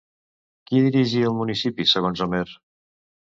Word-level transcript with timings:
Qui 0.71 0.79
dirigia 0.85 1.27
el 1.31 1.35
municipi 1.41 1.87
segons 1.93 2.25
Homer? 2.27 2.43